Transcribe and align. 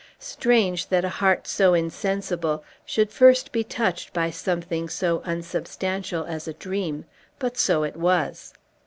Strange 0.17 0.87
that 0.87 1.05
a 1.05 1.09
heart 1.09 1.45
so 1.45 1.75
insensible 1.75 2.63
should 2.87 3.11
first 3.11 3.51
be 3.51 3.63
touched 3.63 4.11
by 4.13 4.31
something 4.31 4.89
so 4.89 5.21
unsubstantial 5.25 6.23
as 6.25 6.47
a 6.47 6.53
dream; 6.55 7.05
but 7.37 7.55
so 7.55 7.83
it 7.83 7.95
was. 7.95 8.51